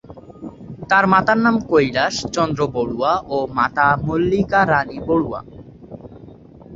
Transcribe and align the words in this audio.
তার 0.89 1.05
পিতার 1.11 1.37
নাম 1.37 1.55
কৈলাশ 1.69 2.15
চন্দ্র 2.35 2.59
বড়ুয়া 2.75 3.13
ও 3.27 3.37
মাতা 3.57 3.87
মল্লিকা 4.05 4.61
রানী 4.65 4.97
বড়ুয়া। 5.07 5.41